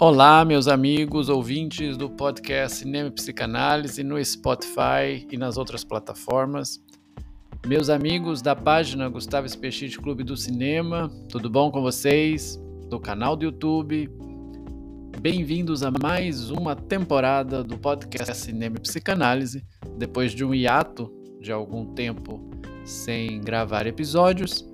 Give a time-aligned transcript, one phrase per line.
[0.00, 6.82] Olá, meus amigos ouvintes do podcast Cinema e Psicanálise no Spotify e nas outras plataformas.
[7.64, 12.60] Meus amigos da página Gustavo Espechite Clube do Cinema, tudo bom com vocês?
[12.90, 14.10] Do canal do YouTube.
[15.20, 19.64] Bem-vindos a mais uma temporada do podcast Cinema e Psicanálise.
[19.96, 21.08] Depois de um hiato
[21.40, 22.50] de algum tempo
[22.84, 24.68] sem gravar episódios,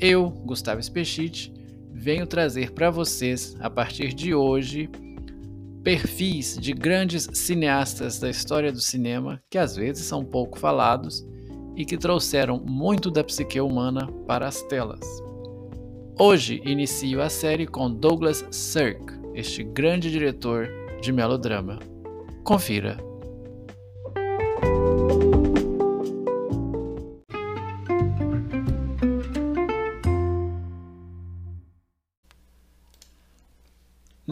[0.00, 1.53] eu, Gustavo Espechite,
[1.94, 4.90] venho trazer para vocês, a partir de hoje,
[5.84, 11.24] perfis de grandes cineastas da história do cinema que às vezes são pouco falados
[11.76, 15.00] e que trouxeram muito da psique humana para as telas.
[16.18, 20.68] Hoje inicio a série com Douglas Sirk, este grande diretor
[21.00, 21.78] de melodrama.
[22.42, 23.13] Confira!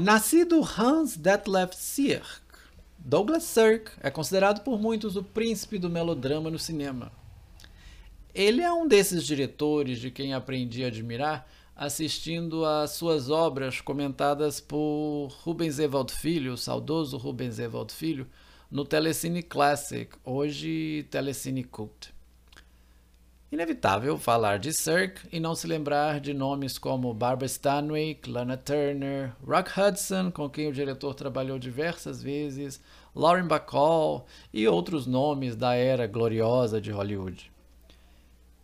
[0.03, 2.43] Nascido Hans Detlef Sierck,
[2.99, 7.13] Douglas Sirk é considerado por muitos o príncipe do melodrama no cinema.
[8.35, 14.59] Ele é um desses diretores de quem aprendi a admirar assistindo às suas obras comentadas
[14.59, 18.27] por Rubens Evald Filho, o saudoso Rubens Evald Filho,
[18.69, 22.13] no Telecine Classic, hoje Telecine Cult.
[23.53, 29.35] Inevitável falar de Cirque e não se lembrar de nomes como Barbara Stanwyck, Lana Turner,
[29.47, 32.81] Rock Hudson, com quem o diretor trabalhou diversas vezes,
[33.15, 37.53] Lauren Bacall e outros nomes da era gloriosa de Hollywood.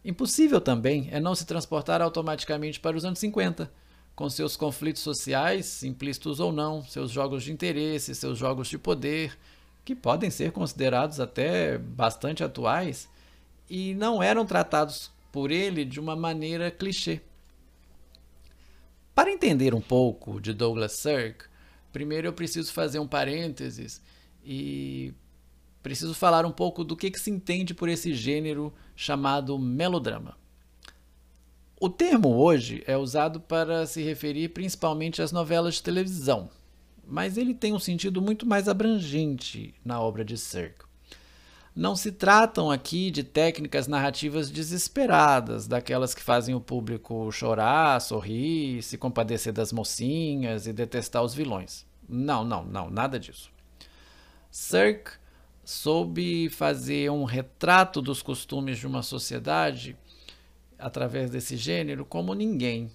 [0.02, 3.70] Impossível também é não se transportar automaticamente para os anos 50,
[4.16, 9.36] com seus conflitos sociais, implícitos ou não, seus jogos de interesse, seus jogos de poder,
[9.84, 13.06] que podem ser considerados até bastante atuais
[13.68, 17.20] e não eram tratados por ele de uma maneira clichê.
[19.14, 21.44] Para entender um pouco de Douglas Sirk,
[21.92, 24.00] primeiro eu preciso fazer um parênteses
[24.44, 25.12] e
[25.82, 30.36] preciso falar um pouco do que, que se entende por esse gênero chamado melodrama.
[31.80, 36.50] O termo hoje é usado para se referir principalmente às novelas de televisão,
[37.06, 40.87] mas ele tem um sentido muito mais abrangente na obra de Sirk.
[41.78, 48.82] Não se tratam aqui de técnicas narrativas desesperadas, daquelas que fazem o público chorar, sorrir,
[48.82, 51.86] se compadecer das mocinhas e detestar os vilões.
[52.08, 53.52] Não, não, não, nada disso.
[54.50, 55.12] Cirque
[55.64, 59.96] soube fazer um retrato dos costumes de uma sociedade
[60.76, 62.90] através desse gênero como ninguém.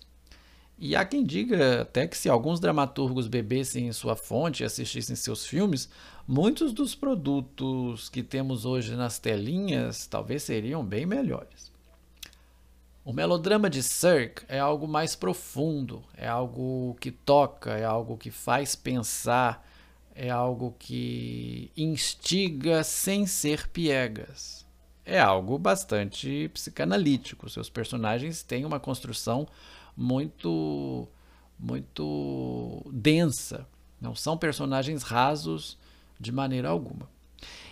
[0.86, 5.16] E há quem diga até que se alguns dramaturgos bebessem em sua fonte e assistissem
[5.16, 5.88] seus filmes,
[6.28, 11.72] muitos dos produtos que temos hoje nas telinhas talvez seriam bem melhores.
[13.06, 18.30] O melodrama de Cirque é algo mais profundo, é algo que toca, é algo que
[18.30, 19.66] faz pensar,
[20.14, 24.66] é algo que instiga sem ser piegas.
[25.06, 27.50] É algo bastante psicanalítico.
[27.50, 29.48] Seus personagens têm uma construção
[29.96, 31.08] muito
[31.58, 33.68] muito densa.
[34.02, 35.78] Não são personagens rasos
[36.20, 37.08] de maneira alguma.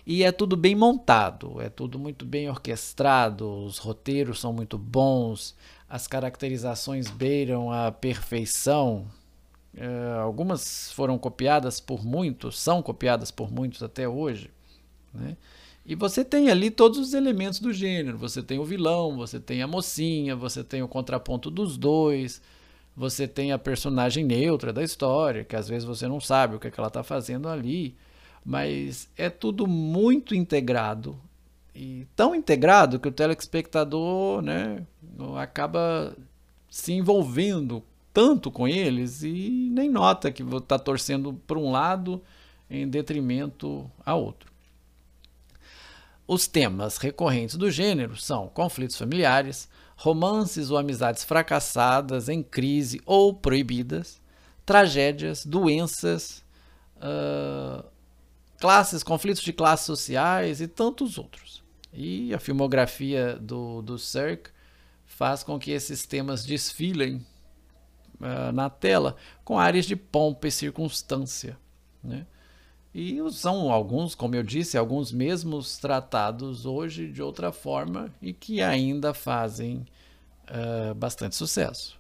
[0.06, 5.56] E é tudo bem montado, é tudo muito bem orquestrado, os roteiros são muito bons,
[5.88, 9.06] as caracterizações beiram a perfeição.
[9.76, 14.50] É, algumas foram copiadas por muitos, são copiadas por muitos até hoje.
[15.14, 15.38] Né?
[15.92, 18.18] E você tem ali todos os elementos do gênero.
[18.18, 22.42] Você tem o vilão, você tem a mocinha, você tem o contraponto dos dois,
[22.96, 26.70] você tem a personagem neutra da história, que às vezes você não sabe o que,
[26.70, 27.94] é que ela está fazendo ali.
[28.46, 31.20] Mas é tudo muito integrado.
[31.76, 34.88] E tão integrado que o telespectador né,
[35.42, 36.16] acaba
[36.70, 42.22] se envolvendo tanto com eles e nem nota que está torcendo para um lado
[42.70, 44.51] em detrimento a outro.
[46.34, 53.34] Os temas recorrentes do gênero são conflitos familiares, romances ou amizades fracassadas, em crise ou
[53.34, 54.22] proibidas,
[54.66, 56.42] tragédias, doenças,
[56.96, 57.84] uh,
[58.62, 61.62] classes, conflitos de classes sociais e tantos outros.
[61.92, 64.52] E a filmografia do, do Cirque
[65.06, 67.18] faz com que esses temas desfilem
[68.22, 71.58] uh, na tela com áreas de pompa e circunstância.
[72.02, 72.26] Né?
[72.94, 78.62] E são alguns, como eu disse, alguns mesmos tratados hoje de outra forma e que
[78.62, 79.86] ainda fazem
[80.50, 82.00] uh, bastante sucesso.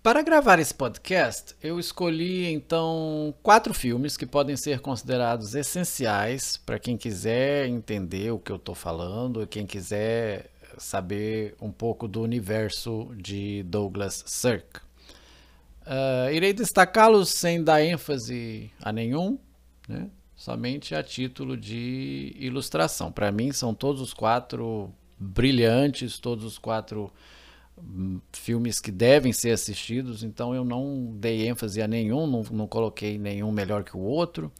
[0.00, 6.78] Para gravar esse podcast, eu escolhi então quatro filmes que podem ser considerados essenciais para
[6.78, 13.10] quem quiser entender o que eu estou falando, quem quiser saber um pouco do universo
[13.16, 14.80] de Douglas Sirk.
[15.86, 19.38] Uh, irei destacá-los sem dar ênfase a nenhum,
[19.88, 20.10] né?
[20.36, 23.10] somente a título de ilustração.
[23.10, 27.10] Para mim, são todos os quatro brilhantes, todos os quatro
[28.32, 33.18] filmes que devem ser assistidos, então eu não dei ênfase a nenhum, não, não coloquei
[33.18, 34.52] nenhum melhor que o outro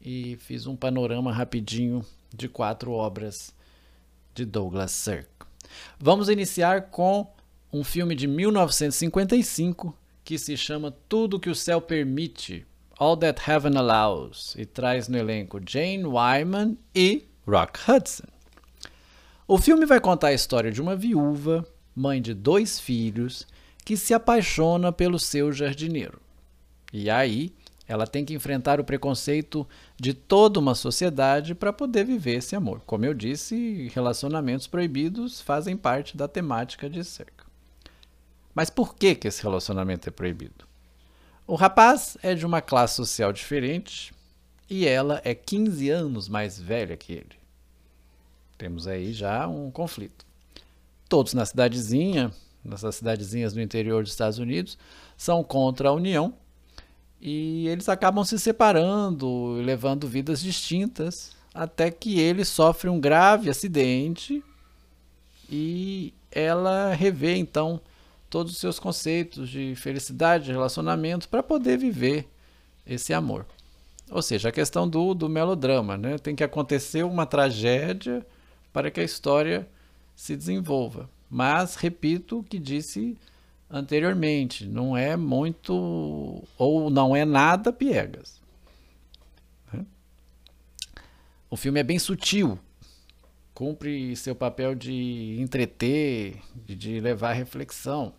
[0.00, 3.52] e fiz um panorama rapidinho de quatro obras
[4.36, 5.28] de Douglas Sirk.
[5.98, 7.26] Vamos iniciar com
[7.72, 12.66] um filme de 1955 que se chama Tudo que o Céu Permite,
[12.98, 18.26] All That Heaven Allows, e traz no elenco Jane Wyman e Rock Hudson.
[19.48, 23.46] O filme vai contar a história de uma viúva mãe de dois filhos,
[23.82, 26.20] que se apaixona pelo seu jardineiro.
[26.92, 27.54] E aí,
[27.88, 29.66] ela tem que enfrentar o preconceito
[29.96, 32.80] de toda uma sociedade para poder viver esse amor.
[32.86, 37.44] Como eu disse, relacionamentos proibidos fazem parte da temática de cerca.
[38.54, 40.66] Mas por que, que esse relacionamento é proibido?
[41.46, 44.12] O rapaz é de uma classe social diferente
[44.68, 47.36] e ela é 15 anos mais velha que ele.
[48.58, 50.26] Temos aí já um conflito
[51.08, 52.32] todos na cidadezinha,
[52.64, 54.76] nessas cidadezinhas do interior dos Estados Unidos,
[55.16, 56.34] são contra a União
[57.20, 64.42] e eles acabam se separando, levando vidas distintas, até que ele sofre um grave acidente
[65.50, 67.80] e ela revê então
[68.28, 72.28] todos os seus conceitos de felicidade, de relacionamento, para poder viver
[72.86, 73.46] esse amor.
[74.10, 76.18] Ou seja, a questão do, do melodrama, né?
[76.18, 78.24] Tem que acontecer uma tragédia
[78.72, 79.66] para que a história
[80.14, 81.08] se desenvolva.
[81.30, 83.16] Mas repito o que disse
[83.70, 88.40] anteriormente, não é muito ou não é nada piegas.
[89.72, 89.84] Né?
[91.50, 92.58] O filme é bem sutil,
[93.54, 98.12] cumpre seu papel de entreter, de levar reflexão.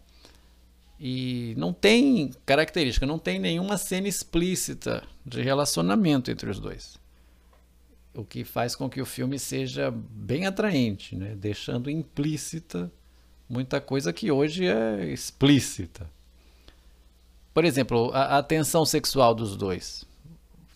[0.99, 6.99] E não tem característica, não tem nenhuma cena explícita de relacionamento entre os dois
[8.17, 11.35] o que faz com que o filme seja bem atraente, né?
[11.35, 12.91] deixando implícita
[13.49, 16.09] muita coisa que hoje é explícita.
[17.53, 20.05] Por exemplo, a, a tensão sexual dos dois.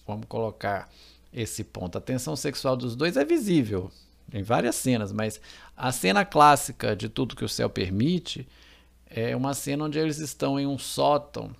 [0.07, 0.89] Vamos colocar
[1.33, 1.97] esse ponto.
[1.97, 3.91] A tensão sexual dos dois é visível
[4.33, 5.41] em várias cenas, mas
[5.75, 8.47] a cena clássica de tudo que o céu permite
[9.09, 11.53] é uma cena onde eles estão em um sótão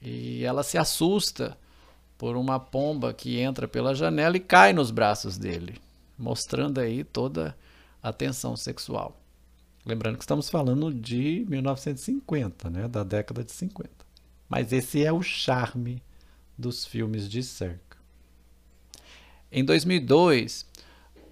[0.00, 1.56] e ela se assusta
[2.18, 5.80] por uma pomba que entra pela janela e cai nos braços dele,
[6.18, 7.56] mostrando aí toda
[8.02, 9.16] a tensão sexual.
[9.88, 13.90] Lembrando que estamos falando de 1950, né, da década de 50.
[14.46, 16.02] Mas esse é o charme
[16.58, 17.96] dos filmes de Cirque.
[19.50, 20.66] Em 2002,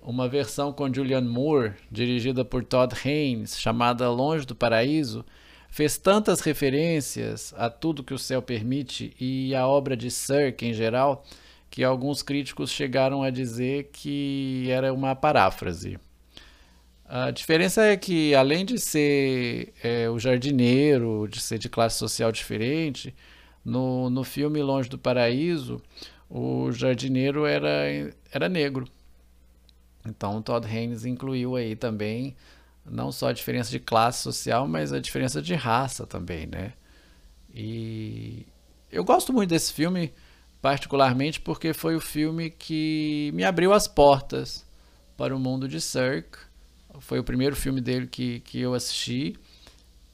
[0.01, 5.23] uma versão com Julianne Moore, dirigida por Todd Haynes, chamada Longe do Paraíso,
[5.69, 10.73] fez tantas referências a tudo que o céu permite e a obra de Cirque em
[10.73, 11.27] geral,
[11.71, 15.99] que alguns críticos chegaram a dizer que era uma paráfrase.
[17.09, 22.33] A diferença é que, além de ser é, o jardineiro, de ser de classe social
[22.33, 23.15] diferente,
[23.65, 25.81] no, no filme Longe do Paraíso,
[26.29, 28.89] o jardineiro era, era negro.
[30.05, 32.37] Então, Todd Haynes incluiu aí também
[32.85, 36.73] não só a diferença de classe social, mas a diferença de raça também, né?
[37.55, 38.47] E
[38.91, 40.13] eu gosto muito desse filme,
[40.63, 44.65] particularmente porque foi o filme que me abriu as portas
[45.17, 46.39] para o mundo de Cirque.
[47.01, 49.37] Foi o primeiro filme dele que, que eu assisti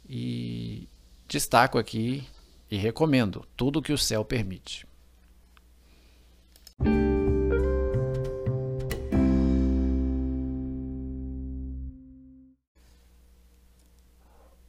[0.08, 0.88] e
[1.28, 2.24] destaco aqui
[2.70, 4.86] e recomendo tudo que o céu permite.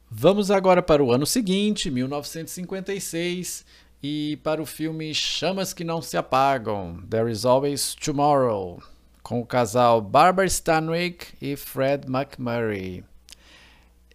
[0.09, 3.65] Vamos agora para o ano seguinte, 1956,
[4.01, 8.81] e para o filme Chamas que Não Se Apagam, There Is Always Tomorrow,
[9.23, 13.03] com o casal Barbara Stanwyck e Fred McMurray.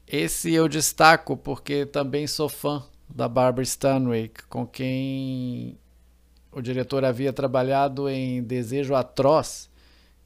[0.06, 5.76] Esse eu destaco porque também sou fã da Barbara Stanwyck, com quem
[6.52, 9.68] o diretor havia trabalhado em Desejo Atroz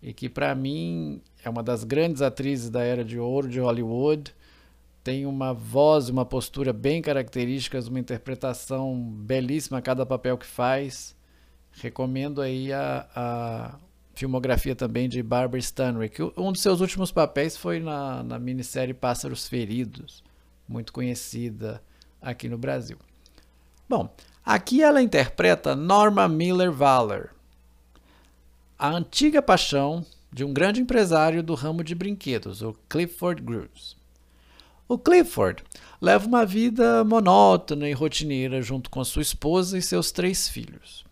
[0.02, 4.34] e que para mim é uma das grandes atrizes da era de ouro de Hollywood
[5.02, 11.16] tem uma voz, uma postura bem características, uma interpretação belíssima a cada papel que faz.
[11.72, 13.78] Recomendo aí a, a
[14.14, 16.22] filmografia também de Barbara Stanwyck.
[16.36, 20.22] Um dos seus últimos papéis foi na, na minissérie Pássaros Feridos,
[20.68, 21.82] muito conhecida
[22.20, 22.98] aqui no Brasil.
[23.88, 24.14] Bom,
[24.44, 27.30] aqui ela interpreta Norma Miller Waller,
[28.78, 33.96] a antiga paixão de um grande empresário do ramo de brinquedos, o Clifford Groves.
[34.88, 35.62] O Clifford
[36.00, 41.04] leva uma vida monótona e rotineira junto com sua esposa e seus três filhos.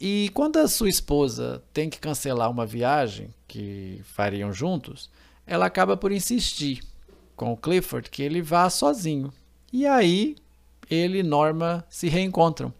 [0.00, 5.10] E quando a sua esposa tem que cancelar uma viagem que fariam juntos,
[5.44, 6.80] ela acaba por insistir
[7.34, 9.32] com o Clifford que ele vá sozinho.
[9.72, 10.36] E aí
[10.88, 12.72] ele e Norma se reencontram,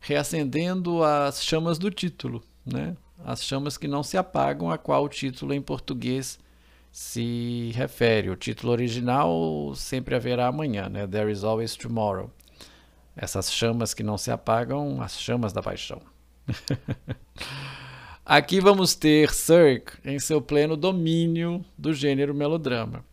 [0.00, 2.96] reacendendo as chamas do título, né?
[3.24, 6.38] As chamas que não se apagam, a qual o título em português
[6.90, 8.28] se refere.
[8.28, 11.06] O título original sempre haverá amanhã, né?
[11.06, 12.30] There is always tomorrow.
[13.16, 16.11] Essas chamas que não se apagam, as chamas da paixão.
[18.24, 23.04] Aqui vamos ter Cirque em seu pleno domínio do gênero melodrama,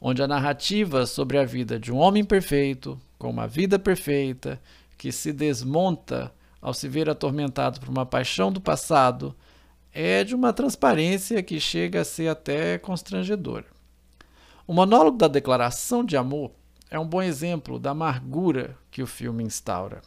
[0.00, 4.60] onde a narrativa sobre a vida de um homem perfeito, com uma vida perfeita,
[4.96, 9.34] que se desmonta ao se ver atormentado por uma paixão do passado,
[9.92, 13.66] é de uma transparência que chega a ser até constrangedora.
[14.66, 16.52] O monólogo da declaração de amor
[16.90, 20.02] é um bom exemplo da amargura que o filme instaura.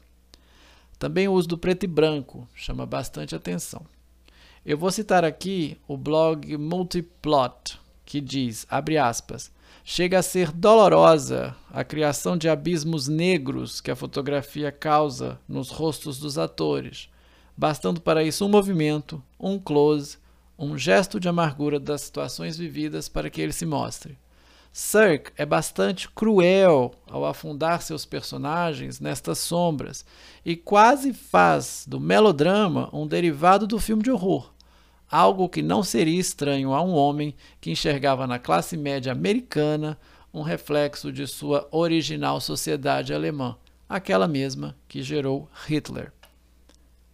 [0.98, 3.86] Também o uso do preto e branco chama bastante atenção.
[4.66, 9.52] Eu vou citar aqui o blog Multiplot, que diz, abre aspas,
[9.84, 16.18] chega a ser dolorosa a criação de abismos negros que a fotografia causa nos rostos
[16.18, 17.10] dos atores,
[17.58, 20.18] bastando para isso um movimento, um close,
[20.58, 24.18] um gesto de amargura das situações vividas para que ele se mostre.
[24.76, 30.04] Cirque é bastante cruel ao afundar seus personagens nestas sombras
[30.44, 34.52] e quase faz do melodrama um derivado do filme de horror,
[35.08, 39.96] algo que não seria estranho a um homem que enxergava na classe média americana
[40.34, 43.56] um reflexo de sua original sociedade alemã,
[43.88, 46.12] aquela mesma que gerou Hitler.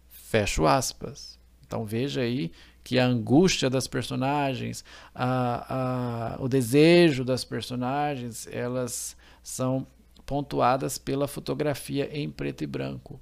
[0.08, 1.38] Fecho aspas.
[1.66, 2.50] Então veja aí
[2.82, 4.84] que a angústia das personagens,
[5.14, 9.86] a, a, o desejo das personagens, elas são
[10.24, 13.20] pontuadas pela fotografia em preto e branco.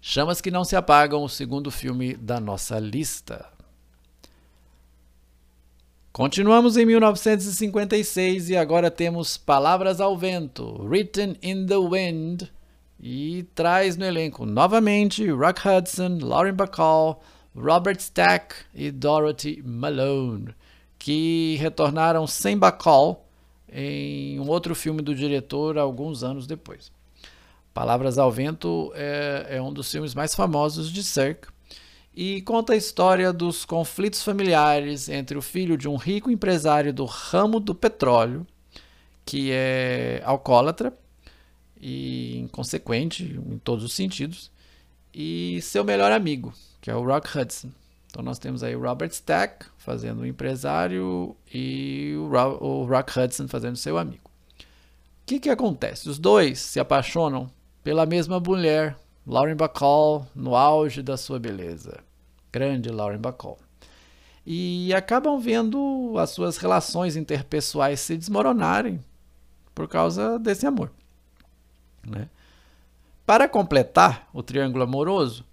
[0.00, 3.46] Chamas que não se apagam, o segundo filme da nossa lista.
[6.12, 12.44] Continuamos em 1956 e agora temos Palavras ao Vento, Written in the Wind,
[12.98, 17.20] e traz no elenco novamente Rock Hudson, Lauren Bacall,
[17.56, 20.54] Robert Stack e Dorothy Malone,
[20.98, 23.26] que retornaram sem Bacall
[23.72, 26.92] em um outro filme do diretor alguns anos depois.
[27.72, 31.48] Palavras ao Vento é, é um dos filmes mais famosos de Cirque
[32.14, 37.04] e conta a história dos conflitos familiares entre o filho de um rico empresário do
[37.04, 38.46] ramo do petróleo,
[39.24, 40.96] que é alcoólatra
[41.78, 44.50] e inconsequente em todos os sentidos,
[45.12, 46.54] e seu melhor amigo,
[46.86, 47.70] que é o Rock Hudson.
[48.06, 52.30] Então nós temos aí o Robert Stack fazendo o empresário e o,
[52.64, 54.30] o Rock Hudson fazendo seu amigo.
[54.30, 56.08] O que, que acontece?
[56.08, 57.50] Os dois se apaixonam
[57.82, 61.98] pela mesma mulher, Lauren Bacall, no auge da sua beleza.
[62.52, 63.58] Grande Lauren Bacall.
[64.46, 69.00] E acabam vendo as suas relações interpessoais se desmoronarem
[69.74, 70.92] por causa desse amor.
[72.06, 72.28] Né?
[73.26, 75.44] Para completar o triângulo amoroso,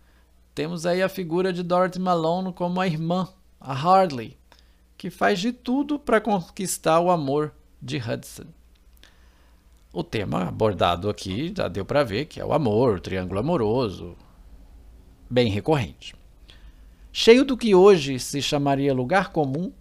[0.54, 3.28] temos aí a figura de Dorothy Malone como a irmã,
[3.60, 4.38] a Hardley,
[4.98, 8.46] que faz de tudo para conquistar o amor de Hudson.
[9.92, 14.16] O tema abordado aqui já deu para ver que é o amor, o triângulo amoroso,
[15.30, 16.16] bem recorrente.
[17.12, 19.72] Cheio do que hoje se chamaria lugar comum,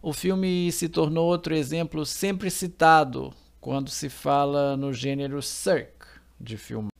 [0.00, 6.06] o filme se tornou outro exemplo sempre citado quando se fala no gênero cirque
[6.40, 6.95] de filme.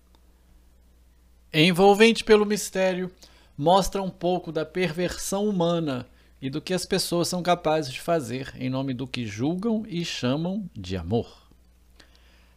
[1.58, 3.10] Envolvente pelo mistério,
[3.56, 6.06] mostra um pouco da perversão humana
[6.38, 10.04] e do que as pessoas são capazes de fazer em nome do que julgam e
[10.04, 11.48] chamam de amor.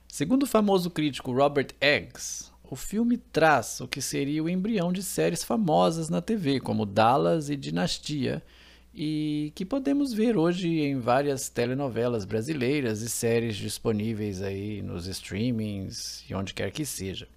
[0.06, 5.02] Segundo o famoso crítico Robert Eggs, o filme traz o que seria o embrião de
[5.02, 8.44] séries famosas na TV, como Dallas e Dinastia,
[8.94, 16.26] e que podemos ver hoje em várias telenovelas brasileiras e séries disponíveis aí nos streamings
[16.30, 17.30] e onde quer que seja.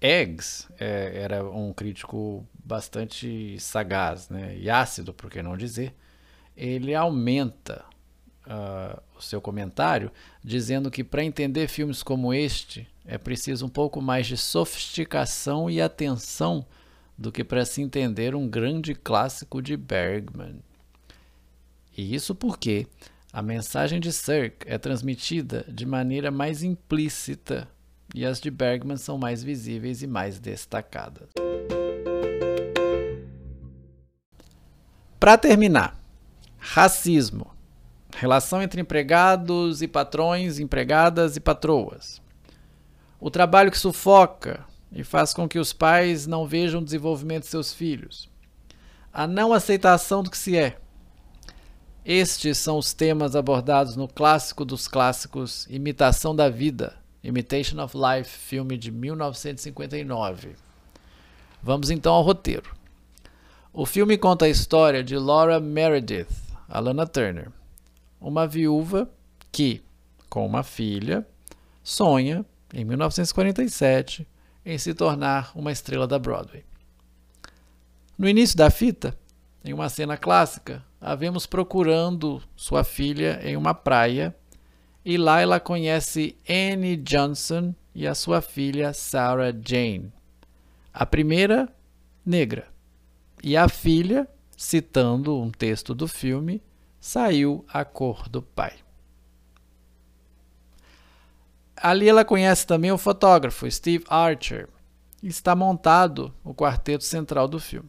[0.00, 5.94] Eggs é, era um crítico bastante sagaz né, e ácido, por que não dizer.
[6.56, 7.84] Ele aumenta
[8.46, 10.10] uh, o seu comentário
[10.42, 15.80] dizendo que para entender filmes como este é preciso um pouco mais de sofisticação e
[15.80, 16.66] atenção
[17.16, 20.62] do que para se entender um grande clássico de Bergman.
[21.96, 22.86] E isso porque
[23.32, 27.68] a mensagem de Cirque é transmitida de maneira mais implícita
[28.14, 31.28] e as de Bergman são mais visíveis e mais destacadas.
[35.18, 35.98] Para terminar,
[36.58, 37.52] racismo.
[38.16, 42.20] Relação entre empregados e patrões, empregadas e patroas.
[43.20, 47.50] O trabalho que sufoca e faz com que os pais não vejam o desenvolvimento de
[47.50, 48.28] seus filhos.
[49.12, 50.78] A não aceitação do que se é.
[52.04, 56.96] Estes são os temas abordados no clássico dos clássicos Imitação da Vida,
[57.28, 60.56] Imitation of Life, filme de 1959.
[61.62, 62.74] Vamos então ao roteiro.
[63.70, 66.26] O filme conta a história de Laura Meredith,
[66.66, 67.52] Alana Turner,
[68.18, 69.10] uma viúva
[69.52, 69.82] que,
[70.30, 71.26] com uma filha,
[71.84, 74.26] sonha, em 1947,
[74.64, 76.64] em se tornar uma estrela da Broadway.
[78.16, 79.14] No início da fita,
[79.62, 84.34] em uma cena clássica, a vemos procurando sua filha em uma praia
[85.08, 90.12] e lá ela conhece Annie Johnson e a sua filha Sarah Jane.
[90.92, 91.66] A primeira,
[92.26, 92.68] negra,
[93.42, 96.62] e a filha, citando um texto do filme,
[97.00, 98.74] saiu a cor do pai.
[101.74, 104.68] Ali ela conhece também o fotógrafo Steve Archer.
[105.22, 107.88] Está montado o quarteto central do filme.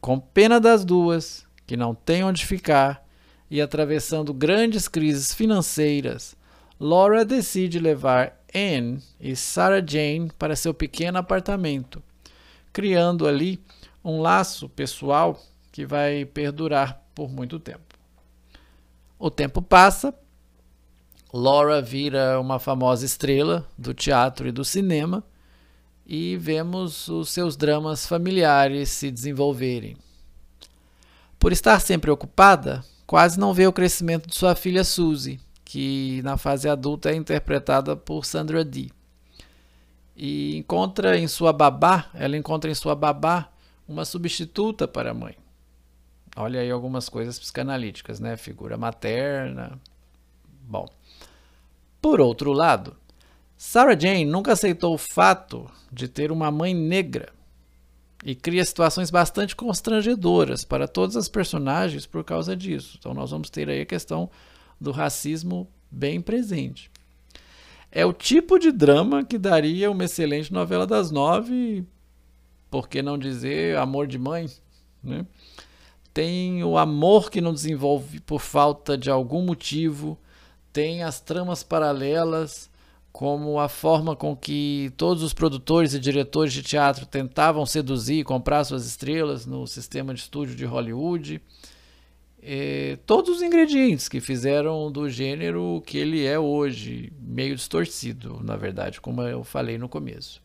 [0.00, 3.04] Com pena das duas, que não têm onde ficar,
[3.52, 6.34] e atravessando grandes crises financeiras,
[6.80, 12.02] Laura decide levar Anne e Sarah Jane para seu pequeno apartamento,
[12.72, 13.62] criando ali
[14.02, 15.38] um laço pessoal
[15.70, 17.94] que vai perdurar por muito tempo.
[19.18, 20.14] O tempo passa,
[21.30, 25.22] Laura vira uma famosa estrela do teatro e do cinema
[26.06, 29.94] e vemos os seus dramas familiares se desenvolverem.
[31.38, 32.82] Por estar sempre ocupada,
[33.12, 37.94] quase não vê o crescimento de sua filha Suzy, que na fase adulta é interpretada
[37.94, 38.90] por Sandra Dee.
[40.16, 43.50] E encontra em sua babá, ela encontra em sua babá
[43.86, 45.36] uma substituta para a mãe.
[46.34, 48.34] Olha aí algumas coisas psicanalíticas, né?
[48.38, 49.78] Figura materna.
[50.62, 50.88] Bom.
[52.00, 52.96] Por outro lado,
[53.58, 57.28] Sarah Jane nunca aceitou o fato de ter uma mãe negra
[58.22, 62.96] e cria situações bastante constrangedoras para todas as personagens por causa disso.
[62.98, 64.30] Então nós vamos ter aí a questão
[64.80, 66.90] do racismo bem presente.
[67.90, 71.84] É o tipo de drama que daria uma excelente novela das nove
[72.72, 74.48] por que não dizer amor de mãe?
[75.04, 75.26] Né?
[76.14, 80.18] Tem o amor que não desenvolve por falta de algum motivo,
[80.72, 82.70] tem as tramas paralelas,
[83.12, 88.24] como a forma com que todos os produtores e diretores de teatro tentavam seduzir e
[88.24, 91.40] comprar suas estrelas no sistema de estúdio de Hollywood.
[92.42, 98.40] É, todos os ingredientes que fizeram do gênero o que ele é hoje, meio distorcido,
[98.42, 100.42] na verdade, como eu falei no começo.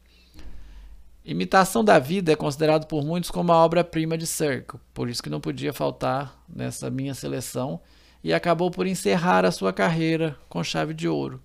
[1.25, 5.29] Imitação da Vida é considerado por muitos como a obra-prima de Cirque, por isso que
[5.29, 7.79] não podia faltar nessa minha seleção
[8.23, 11.41] e acabou por encerrar a sua carreira com chave de ouro.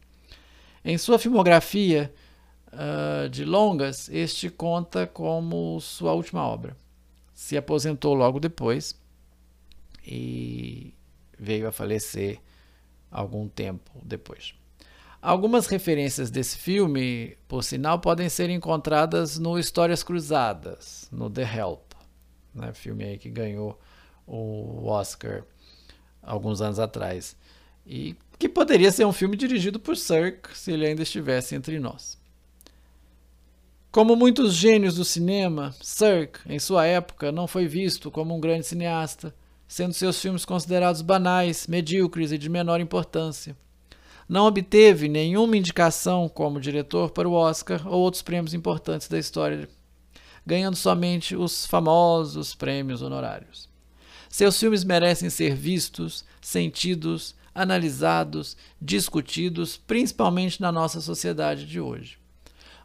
[0.84, 2.12] Em sua filmografia
[2.72, 6.76] uh, de longas, este conta como sua última obra.
[7.32, 9.00] Se aposentou logo depois
[10.04, 10.94] e
[11.38, 12.40] veio a falecer
[13.10, 14.54] algum tempo depois.
[15.20, 21.92] Algumas referências desse filme, por sinal, podem ser encontradas no Histórias Cruzadas, no The Help,
[22.52, 22.72] né?
[22.72, 23.78] filme aí que ganhou
[24.26, 25.44] o Oscar
[26.20, 27.36] alguns anos atrás.
[27.86, 32.18] E que poderia ser um filme dirigido por Cirque se ele ainda estivesse entre nós.
[33.92, 38.66] Como muitos gênios do cinema, Cirque, em sua época, não foi visto como um grande
[38.66, 39.32] cineasta,
[39.68, 43.56] sendo seus filmes considerados banais, medíocres e de menor importância.
[44.28, 49.68] Não obteve nenhuma indicação como diretor para o Oscar ou outros prêmios importantes da história,
[50.44, 53.68] ganhando somente os famosos prêmios honorários.
[54.28, 62.18] Seus filmes merecem ser vistos, sentidos, analisados, discutidos, principalmente na nossa sociedade de hoje.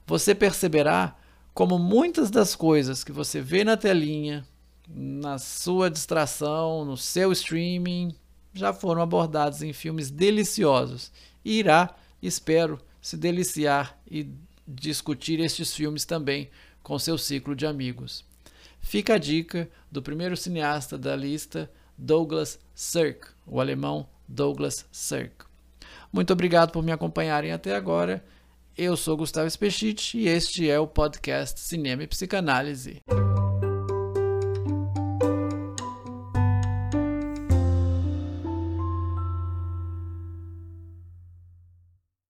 [0.06, 1.16] Você perceberá
[1.54, 4.46] como muitas das coisas que você vê na telinha,
[4.88, 8.16] na sua distração, no seu streaming,
[8.54, 11.12] já foram abordadas em filmes deliciosos
[11.44, 14.30] e irá, espero, se deliciar e
[14.68, 16.50] discutir estes filmes também
[16.84, 18.26] com seu ciclo de amigos.
[18.80, 25.46] Fica a dica do primeiro cineasta da lista, Douglas Sirk, o alemão Douglas Sirk.
[26.12, 28.24] Muito obrigado por me acompanharem até agora.
[28.78, 33.02] Eu sou Gustavo Spechit e este é o podcast Cinema e Psicanálise.